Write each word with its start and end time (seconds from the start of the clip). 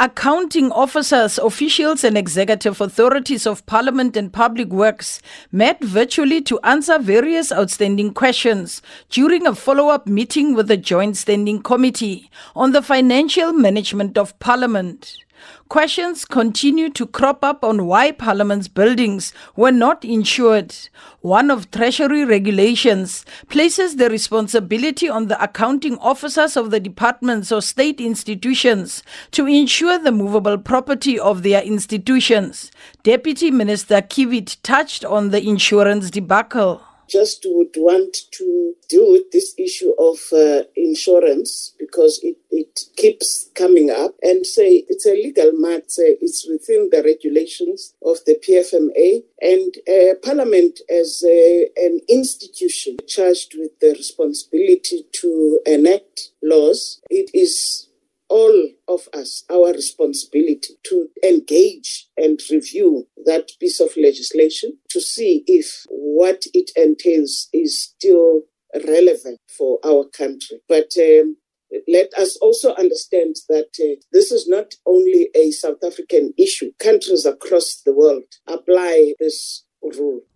Accounting 0.00 0.70
officers, 0.70 1.38
officials, 1.38 2.04
and 2.04 2.16
executive 2.16 2.80
authorities 2.80 3.48
of 3.48 3.66
Parliament 3.66 4.16
and 4.16 4.32
Public 4.32 4.68
Works 4.68 5.20
met 5.50 5.82
virtually 5.82 6.40
to 6.42 6.60
answer 6.62 7.00
various 7.00 7.50
outstanding 7.50 8.14
questions 8.14 8.80
during 9.10 9.44
a 9.44 9.56
follow 9.56 9.88
up 9.88 10.06
meeting 10.06 10.54
with 10.54 10.68
the 10.68 10.76
Joint 10.76 11.16
Standing 11.16 11.60
Committee 11.62 12.30
on 12.54 12.70
the 12.70 12.80
financial 12.80 13.52
management 13.52 14.16
of 14.16 14.38
Parliament. 14.38 15.16
Questions 15.68 16.24
continue 16.24 16.88
to 16.90 17.06
crop 17.06 17.44
up 17.44 17.62
on 17.62 17.86
why 17.86 18.10
Parliament's 18.10 18.68
buildings 18.68 19.32
were 19.54 19.70
not 19.70 20.04
insured. 20.04 20.74
One 21.20 21.50
of 21.50 21.70
Treasury 21.70 22.24
regulations 22.24 23.26
places 23.48 23.96
the 23.96 24.08
responsibility 24.08 25.08
on 25.08 25.28
the 25.28 25.42
accounting 25.42 25.98
officers 25.98 26.56
of 26.56 26.70
the 26.70 26.80
departments 26.80 27.52
or 27.52 27.60
state 27.60 28.00
institutions 28.00 29.02
to 29.32 29.46
insure 29.46 29.98
the 29.98 30.12
movable 30.12 30.58
property 30.58 31.18
of 31.18 31.42
their 31.42 31.62
institutions. 31.62 32.70
Deputy 33.02 33.50
Minister 33.50 34.00
Kievit 34.00 34.56
touched 34.62 35.04
on 35.04 35.30
the 35.30 35.42
insurance 35.46 36.10
debacle 36.10 36.82
just 37.08 37.44
would 37.48 37.74
want 37.76 38.16
to 38.32 38.74
deal 38.88 39.10
with 39.12 39.30
this 39.32 39.54
issue 39.58 39.92
of 39.98 40.18
uh, 40.32 40.62
insurance 40.76 41.74
because 41.78 42.20
it, 42.22 42.36
it 42.50 42.80
keeps 42.96 43.50
coming 43.54 43.90
up 43.90 44.14
and 44.22 44.46
say 44.46 44.84
it's 44.88 45.06
a 45.06 45.12
legal 45.12 45.52
matter. 45.52 46.04
It's 46.20 46.46
within 46.48 46.90
the 46.90 47.02
regulations 47.02 47.94
of 48.02 48.18
the 48.26 48.38
PFMA 48.46 49.22
and 49.40 49.74
uh, 49.88 50.14
Parliament 50.22 50.80
as 50.90 51.24
a, 51.26 51.68
an 51.76 52.00
institution 52.08 52.96
charged 53.06 53.54
with 53.56 53.78
the 53.80 53.90
responsibility 53.90 55.04
to 55.12 55.60
enact 55.66 56.30
laws. 56.42 57.00
It 57.10 57.30
is 57.34 57.87
all 58.28 58.68
of 58.88 59.08
us 59.14 59.44
our 59.50 59.72
responsibility 59.72 60.74
to 60.84 61.08
engage 61.24 62.08
and 62.16 62.40
review 62.50 63.06
that 63.24 63.50
piece 63.60 63.80
of 63.80 63.90
legislation 63.96 64.78
to 64.90 65.00
see 65.00 65.44
if 65.46 65.84
what 65.88 66.44
it 66.54 66.70
entails 66.76 67.48
is 67.52 67.82
still 67.82 68.42
relevant 68.86 69.38
for 69.56 69.78
our 69.84 70.04
country. 70.04 70.60
But 70.68 70.92
um, 70.98 71.36
let 71.86 72.12
us 72.14 72.36
also 72.36 72.74
understand 72.74 73.36
that 73.48 73.68
uh, 73.80 74.00
this 74.12 74.32
is 74.32 74.48
not 74.48 74.74
only 74.86 75.28
a 75.34 75.50
South 75.50 75.82
African 75.84 76.32
issue. 76.38 76.72
Countries 76.78 77.26
across 77.26 77.82
the 77.84 77.94
world 77.94 78.24
apply 78.46 79.14
this 79.20 79.64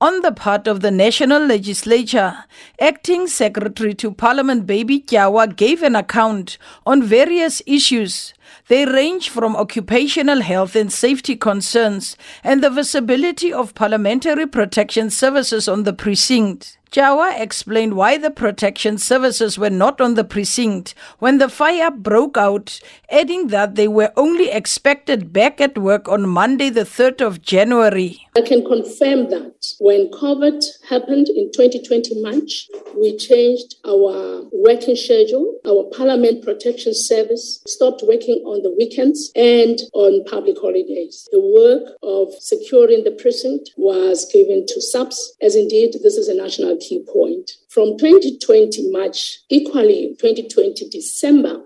On 0.00 0.20
the 0.22 0.32
part 0.32 0.66
of 0.66 0.80
the 0.80 0.90
National 0.90 1.44
Legislature, 1.44 2.44
Acting 2.80 3.26
Secretary 3.26 3.94
to 3.94 4.10
Parliament 4.10 4.66
Baby 4.66 5.00
Tyawa 5.00 5.54
gave 5.54 5.82
an 5.82 5.94
account 5.94 6.56
on 6.86 7.02
various 7.02 7.60
issues. 7.66 8.32
They 8.68 8.84
range 8.84 9.28
from 9.28 9.56
occupational 9.56 10.40
health 10.42 10.76
and 10.76 10.92
safety 10.92 11.36
concerns 11.36 12.16
and 12.42 12.62
the 12.62 12.70
visibility 12.70 13.52
of 13.52 13.74
parliamentary 13.74 14.46
protection 14.46 15.10
services 15.10 15.68
on 15.68 15.82
the 15.84 15.92
precinct. 15.92 16.78
Tyawa 16.92 17.40
explained 17.40 17.94
why 17.94 18.18
the 18.18 18.30
protection 18.30 18.98
services 18.98 19.58
were 19.58 19.70
not 19.70 19.98
on 19.98 20.12
the 20.14 20.24
precinct 20.24 20.94
when 21.20 21.38
the 21.38 21.48
fire 21.48 21.90
broke 21.90 22.36
out, 22.36 22.80
adding 23.10 23.46
that 23.46 23.76
they 23.76 23.88
were 23.88 24.12
only 24.14 24.50
expected 24.50 25.32
back 25.32 25.58
at 25.58 25.78
work 25.78 26.06
on 26.06 26.28
Monday, 26.28 26.68
the 26.68 26.82
3rd 26.82 27.26
of 27.26 27.40
January. 27.40 28.26
I 28.36 28.42
can 28.42 28.62
confirm 28.62 29.30
that 29.30 29.54
when 29.80 30.10
COVID 30.10 30.62
happened 30.90 31.30
in 31.30 31.50
2020 31.52 32.20
March, 32.20 32.68
we 32.94 33.16
changed 33.16 33.76
our 33.86 34.44
working 34.52 34.96
schedule. 34.96 35.60
Our 35.66 35.84
Parliament 35.96 36.44
Protection 36.44 36.92
Service 36.92 37.62
stopped 37.66 38.02
working 38.06 38.31
on 38.44 38.62
the 38.62 38.70
weekends 38.70 39.30
and 39.36 39.78
on 39.92 40.24
public 40.24 40.56
holidays. 40.60 41.28
The 41.32 41.40
work 41.40 41.96
of 42.02 42.32
securing 42.40 43.04
the 43.04 43.12
precinct 43.12 43.70
was 43.76 44.30
given 44.32 44.66
to 44.66 44.80
SAPS, 44.80 45.36
as 45.40 45.54
indeed 45.54 45.94
this 46.02 46.16
is 46.16 46.28
a 46.28 46.34
national 46.34 46.76
key 46.78 47.04
point. 47.12 47.52
From 47.70 47.98
2020 47.98 48.90
March, 48.90 49.38
equally 49.48 50.16
2020 50.18 50.88
December, 50.88 51.62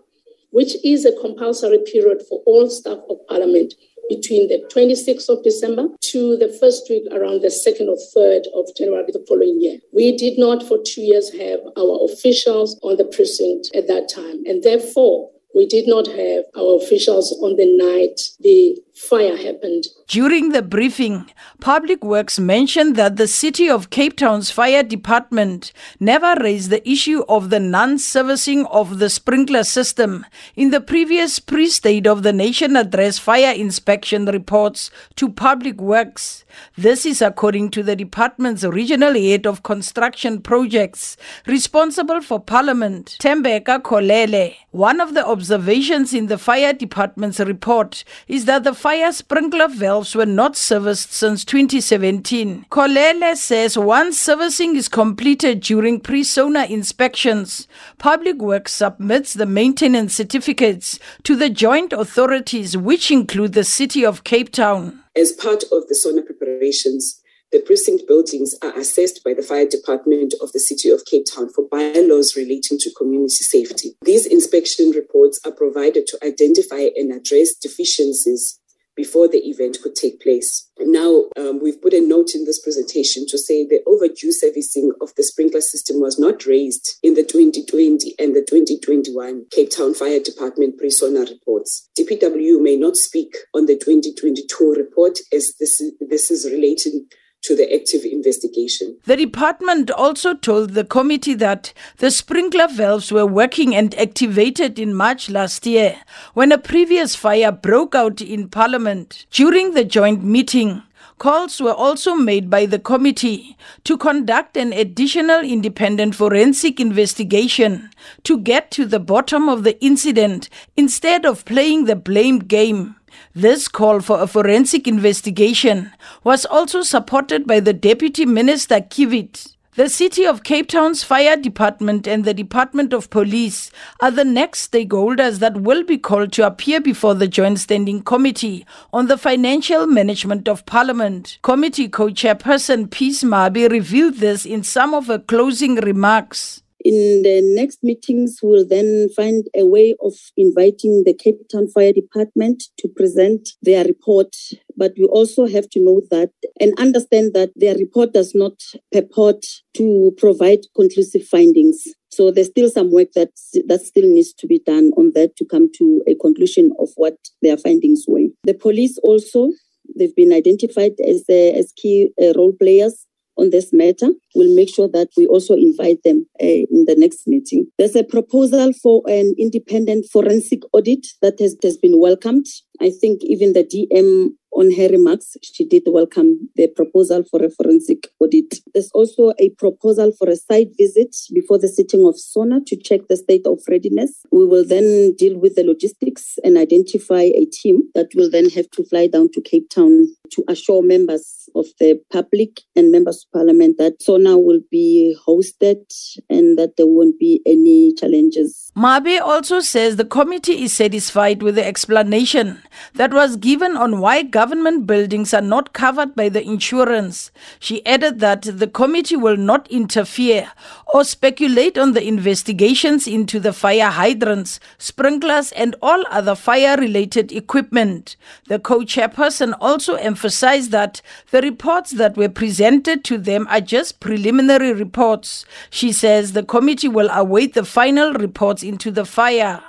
which 0.51 0.77
is 0.85 1.05
a 1.05 1.13
compulsory 1.21 1.79
period 1.91 2.23
for 2.29 2.43
all 2.47 2.69
staff 2.71 2.99
of 3.11 3.19
Parliament 3.29 3.75
between 4.09 4.49
the 4.49 4.63
26th 4.73 5.29
of 5.29 5.43
December 5.43 5.89
to 6.01 6.37
the 6.37 6.49
first 6.61 6.89
week 6.89 7.03
around 7.13 7.43
the 7.43 7.49
2nd 7.49 7.89
or 7.89 7.99
3rd 8.17 8.47
of 8.55 8.65
January 8.77 9.11
the 9.13 9.25
following 9.29 9.61
year. 9.61 9.79
We 9.93 10.17
did 10.17 10.39
not 10.39 10.63
for 10.63 10.79
two 10.85 11.03
years 11.03 11.33
have 11.33 11.61
our 11.77 12.05
officials 12.05 12.79
on 12.83 12.97
the 12.97 13.05
precinct 13.05 13.75
at 13.75 13.89
that 13.89 14.09
time, 14.09 14.45
and 14.47 14.63
therefore 14.63 15.31
we 15.57 15.67
did 15.67 15.89
not 15.89 16.07
have 16.07 16.45
our 16.55 16.77
officials 16.77 17.33
on 17.43 17.57
the 17.57 17.67
night 17.67 18.21
the 18.41 18.77
fire 18.97 19.37
happened. 19.37 19.85
During 20.09 20.51
the 20.51 20.63
briefing, 20.63 21.31
Public 21.61 22.03
Works 22.03 22.39
mentioned 22.39 22.97
that 22.97 23.17
the 23.17 23.29
City 23.29 23.69
of 23.69 23.91
Cape 23.91 24.17
Town's 24.17 24.51
fire 24.51 24.83
department 24.83 25.73
never 26.01 26.35
raised 26.41 26.71
the 26.71 26.89
issue 26.89 27.23
of 27.29 27.51
the 27.51 27.61
non 27.61 27.99
servicing 27.99 28.65
of 28.67 28.99
the 28.99 29.11
sprinkler 29.11 29.65
system 29.65 30.25
in 30.55 30.71
the 30.71 30.81
previous 30.81 31.39
pre 31.39 31.69
State 31.69 32.07
of 32.07 32.23
the 32.23 32.33
Nation 32.33 32.77
address 32.77 33.19
fire 33.19 33.53
inspection 33.53 34.27
reports 34.27 34.91
to 35.17 35.29
Public 35.29 35.81
Works. 35.81 36.45
This 36.79 37.05
is 37.05 37.21
according 37.21 37.71
to 37.73 37.83
the 37.83 37.97
department's 37.97 38.65
regional 38.65 39.15
head 39.15 39.47
of 39.47 39.63
construction 39.63 40.41
projects 40.41 41.17
responsible 41.47 42.23
for 42.23 42.41
Parliament, 42.41 43.17
Tembeka 43.21 43.83
Kolele. 43.83 44.55
One 44.71 45.01
of 45.01 45.15
the 45.15 45.27
observations 45.27 46.15
in 46.15 46.27
the 46.27 46.39
fire 46.39 46.73
department's 46.73 47.41
report 47.41 48.05
is 48.29 48.45
that 48.47 48.65
the 48.65 48.75
fire 48.87 49.11
sprinkler 49.11 49.67
valves 49.67 50.15
were 50.15 50.25
not 50.25 50.57
serviced 50.57 51.13
since 51.13 51.45
2017. 51.45 52.67
Kolele 52.71 53.35
says 53.35 53.77
once 53.77 54.17
servicing 54.17 54.77
is 54.77 54.89
completed 54.89 55.59
during 55.59 55.99
pre-SONA 55.99 56.67
inspections, 56.67 57.67
Public 57.99 58.37
Works 58.37 58.73
submits 58.75 59.35
the 59.35 59.45
maintenance 59.45 60.15
certificates 60.15 61.01
to 61.25 61.35
the 61.35 61.51
joint 61.51 61.93
authorities 61.93 62.77
which 62.77 63.11
include 63.11 63.55
the 63.55 63.65
City 63.65 64.07
of 64.07 64.23
Cape 64.23 64.53
Town. 64.53 65.03
As 65.17 65.33
part 65.33 65.65
of 65.73 65.89
the 65.89 65.97
SONA 65.97 66.23
preparations, 66.23 67.21
the 67.51 67.63
precinct 67.63 68.07
buildings 68.07 68.55
are 68.63 68.79
assessed 68.79 69.25
by 69.25 69.35
the 69.35 69.43
fire 69.43 69.67
department 69.67 70.33
of 70.41 70.53
the 70.53 70.61
city 70.61 70.91
of 70.91 71.05
Cape 71.07 71.25
Town 71.35 71.49
for 71.49 71.67
bylaws 71.73 72.37
relating 72.37 72.79
to 72.79 72.95
community 72.97 73.43
safety. 73.43 73.97
These 74.03 74.27
inspection 74.27 74.91
reports 74.91 75.41
are 75.45 75.51
provided 75.51 76.07
to 76.07 76.19
identify 76.25 76.91
and 76.95 77.13
address 77.13 77.53
deficiencies 77.57 78.61
before 78.97 79.29
the 79.29 79.47
event 79.49 79.79
could 79.83 79.95
take 79.95 80.21
place. 80.21 80.69
Now, 80.79 81.25
um, 81.37 81.61
we've 81.61 81.81
put 81.81 81.93
a 81.93 82.01
note 82.01 82.35
in 82.35 82.45
this 82.45 82.61
presentation 82.61 83.27
to 83.29 83.39
say 83.39 83.65
the 83.65 83.83
overdue 83.87 84.33
servicing 84.33 84.93
of 85.01 85.15
the 85.17 85.23
sprinkler 85.23 85.61
system 85.61 86.01
was 86.01 86.19
not 86.19 86.47
raised 86.47 86.97
in 87.03 87.15
the 87.15 87.23
2020 87.23 88.15
and 88.19 88.35
the 88.35 88.41
2021 88.41 89.47
Cape 89.51 89.71
Town 89.71 89.95
Fire 89.95 90.21
Department 90.21 90.79
pre-SONA 90.79 91.21
reports. 91.21 91.89
DPW 91.99 92.61
may 92.61 92.77
not 92.77 92.97
speak 92.97 93.37
on 93.55 93.67
the 93.67 93.77
2022 93.77 94.75
report 94.77 95.19
as 95.33 95.53
this, 95.61 95.83
this 96.01 96.31
is 96.31 96.51
relating 96.51 97.07
to 97.47 97.55
the 97.55 97.73
active 97.73 98.05
investigation. 98.05 98.99
The 99.05 99.17
department 99.17 99.91
also 99.91 100.35
told 100.35 100.71
the 100.71 100.85
committee 100.85 101.35
that 101.35 101.73
the 101.99 102.11
sprinkler 102.11 102.67
valves 102.67 103.13
were 103.13 103.27
working 103.27 103.75
and 103.75 103.95
activated 103.95 104.79
in 104.79 104.95
March 104.95 105.31
last 105.31 105.65
year 105.65 105.97
when 106.35 106.51
a 106.51 106.59
previous 106.59 107.15
fire 107.15 107.53
broke 107.53 107.95
out 107.95 108.21
in 108.21 108.49
Parliament. 108.49 109.27
During 109.31 109.75
the 109.75 109.85
joint 109.85 110.25
meeting, 110.25 110.83
Calls 111.19 111.63
were 111.63 111.73
also 111.73 112.15
made 112.15 112.51
by 112.51 112.67
the 112.67 112.79
committee 112.79 113.57
to 113.85 113.97
conduct 113.97 114.55
an 114.55 114.75
additional 114.75 115.41
independent 115.41 116.15
forensic 116.15 116.79
investigation 116.79 117.89
to 118.25 118.37
get 118.37 118.71
to 118.73 118.85
the 118.85 119.01
bottom 119.01 119.49
of 119.49 119.65
the 119.65 119.83
incident 119.83 120.51
instead 120.77 121.25
of 121.25 121.47
playing 121.47 121.87
the 121.87 121.97
blame 121.97 122.41
game. 122.41 122.96
This 123.37 123.69
call 123.69 124.01
for 124.01 124.23
a 124.23 124.27
forensic 124.27 124.89
investigation 124.89 125.93
was 126.25 126.47
also 126.47 126.81
supported 126.81 127.47
by 127.47 127.61
the 127.61 127.75
Deputy 127.75 128.25
Minister 128.25 128.77
Kievit. 128.77 129.55
The 129.75 129.91
City 129.91 130.25
of 130.25 130.43
Cape 130.43 130.69
Town's 130.69 131.05
Fire 131.05 131.37
Department 131.37 132.09
and 132.09 132.25
the 132.25 132.33
Department 132.33 132.95
of 132.95 133.11
Police 133.11 133.71
are 134.01 134.11
the 134.11 134.25
next 134.25 134.73
stakeholders 134.73 135.41
that 135.41 135.61
will 135.61 135.85
be 135.85 135.99
called 135.99 136.33
to 136.33 136.47
appear 136.47 136.81
before 136.81 137.13
the 137.13 137.29
Joint 137.29 137.59
Standing 137.59 138.01
Committee 138.01 138.65
on 138.91 139.07
the 139.07 139.19
Financial 139.19 139.87
Management 139.87 140.49
of 140.49 140.65
Parliament. 140.65 141.39
Committee 141.43 141.91
co-chairperson 141.91 142.91
Peace 142.91 143.23
Mabe 143.23 143.71
revealed 143.71 144.15
this 144.15 144.47
in 144.47 144.63
some 144.63 144.95
of 144.95 145.09
her 145.09 145.19
closing 145.19 145.75
remarks. 145.75 146.63
In 146.87 147.23
the 147.23 147.43
next 147.43 147.83
meetings, 147.83 148.39
we'll 148.41 148.65
then 148.65 149.09
find 149.17 149.49
a 149.57 149.67
way 149.67 149.97
of 150.01 150.13
inviting 150.37 151.03
the 151.05 151.15
Cape 151.15 151.41
Town 151.51 151.67
Fire 151.67 151.93
Department 151.93 152.63
to 152.79 152.87
present 152.87 153.49
their 153.61 153.85
report. 153.85 154.37
But 154.77 154.93
we 154.97 155.07
also 155.07 155.49
have 155.49 155.69
to 155.71 155.81
know 155.81 156.03
that 156.13 156.31
and 156.61 156.79
understand 156.79 157.35
that 157.35 157.51
their 157.57 157.75
report 157.75 158.13
does 158.13 158.37
not 158.37 158.53
purport 158.93 159.45
to 159.75 160.15
provide 160.17 160.61
conclusive 160.77 161.27
findings. 161.27 161.83
So 162.13 162.31
there's 162.31 162.51
still 162.51 162.71
some 162.71 162.93
work 162.93 163.09
that 163.17 163.33
that 163.67 163.81
still 163.81 164.09
needs 164.09 164.33
to 164.35 164.47
be 164.47 164.61
done 164.65 164.93
on 164.97 165.11
that 165.17 165.35
to 165.39 165.45
come 165.45 165.69
to 165.79 166.05
a 166.07 166.15
conclusion 166.15 166.71
of 166.79 166.91
what 166.95 167.17
their 167.43 167.57
findings 167.57 168.05
were. 168.07 168.29
The 168.45 168.55
police 168.55 168.97
also 169.03 169.51
they've 169.99 170.15
been 170.15 170.33
identified 170.33 170.93
as 171.05 171.25
uh, 171.29 171.59
as 171.59 171.73
key 171.77 172.11
uh, 172.23 172.33
role 172.37 172.53
players 172.53 173.07
on 173.37 173.51
this 173.51 173.73
matter. 173.73 174.09
We'll 174.35 174.55
make 174.55 174.75
sure 174.75 174.89
that 174.89 175.09
we 175.17 175.27
also 175.27 175.55
invite 175.55 176.03
them 176.05 176.27
uh, 176.41 176.47
in 176.47 176.85
the 176.87 176.97
next 176.97 177.27
meeting. 177.27 177.67
There's 177.79 177.97
a 177.97 178.05
proposal 178.05 178.73
for 178.83 179.03
an 179.07 179.35
independent 179.39 180.07
forensic 180.13 180.63
audit 180.73 181.07
that 181.23 181.39
has, 181.41 181.57
has 181.63 181.77
been 181.77 182.01
welcomed. 182.01 182.47
I 182.81 182.91
think 182.91 183.23
even 183.23 183.53
the 183.53 183.65
DM 183.65 184.31
on 184.57 184.73
her 184.75 184.89
remarks, 184.89 185.37
she 185.43 185.65
did 185.65 185.83
welcome 185.87 186.49
the 186.57 186.67
proposal 186.69 187.23
for 187.31 187.45
a 187.45 187.51
forensic 187.51 188.09
audit. 188.21 188.61
There's 188.73 188.91
also 188.93 189.33
a 189.39 189.51
proposal 189.51 190.13
for 190.19 190.29
a 190.29 190.37
site 190.37 190.71
visit 190.79 191.15
before 191.33 191.59
the 191.59 191.69
sitting 191.69 192.07
of 192.07 192.19
SONA 192.19 192.61
to 192.67 192.77
check 192.77 193.01
the 193.09 193.17
state 193.17 193.47
of 193.47 193.61
readiness. 193.69 194.25
We 194.33 194.47
will 194.47 194.65
then 194.65 195.15
deal 195.19 195.39
with 195.39 195.57
the 195.57 195.65
logistics 195.65 196.39
and 196.43 196.57
identify 196.57 197.21
a 197.21 197.45
team 197.53 197.83
that 197.95 198.09
will 198.15 198.31
then 198.31 198.49
have 198.51 198.71
to 198.71 198.85
fly 198.85 199.07
down 199.09 199.31
to 199.33 199.43
Cape 199.43 199.69
Town 199.69 200.09
to 200.31 200.45
assure 200.49 200.83
members 200.83 201.49
of 201.55 201.67
the 201.79 202.01
public 202.11 202.61
and 202.75 202.91
members 202.91 203.25
of 203.25 203.39
parliament 203.39 203.77
that 203.79 204.03
SONA 204.03 204.39
will 204.39 204.61
be 204.71 205.17
hosted 205.27 205.85
and 206.31 206.59
that 206.59 206.77
there 206.77 206.87
won't 206.87 207.19
be 207.19 207.43
any 207.47 207.95
challenges. 207.95 208.71
Mabe 208.77 209.21
also 209.21 209.61
says 209.61 209.97
the 209.97 210.05
committee 210.05 210.63
is 210.63 210.73
satisfied 210.73 211.43
with 211.43 211.55
the 211.55 211.67
explanation 211.67 212.63
that 212.95 213.13
was 213.13 213.37
given 213.37 213.77
on 213.77 214.01
why 214.01 214.23
government 214.47 214.87
buildings 214.87 215.35
are 215.35 215.41
not 215.43 215.73
covered 215.73 216.15
by 216.15 216.29
the 216.29 216.41
insurance. 216.41 217.33
She 217.59 217.85
added 217.85 218.21
that 218.21 218.43
the 218.43 218.69
committee 218.69 219.17
will 219.17 219.37
not 219.37 219.69
interfere 219.73 220.53
or 220.95 221.03
speculate 221.03 221.77
on 221.77 221.95
the 221.95 222.07
investigations 222.07 223.09
into 223.09 223.41
the 223.41 223.53
fire 223.53 223.91
hydrants, 223.91 224.61
sprinklers, 224.79 225.51
and 225.51 225.75
all 225.83 226.05
other 226.13 226.37
fire 226.37 226.77
related 226.77 227.33
equipment. 227.33 228.15
The 228.47 228.61
co 228.61 228.83
chairperson 228.83 229.53
also 229.61 229.97
emphasized 229.97 230.71
that 230.71 231.03
the 231.33 231.43
reports 231.43 231.91
that 231.91 232.17
were 232.17 232.29
presented 232.29 233.03
to 233.07 233.19
them 233.19 233.49
are 233.51 233.61
just 233.61 233.99
preliminary 233.99 234.73
reports. 234.73 235.45
She 235.71 235.91
says 235.91 236.35
the 236.35 236.45
committee 236.45 236.87
will 236.87 237.11
await 237.11 237.55
the 237.55 237.65
final 237.65 238.13
reports 238.13 238.63
into 238.63 238.93
the 238.93 239.05
fire. 239.05 239.61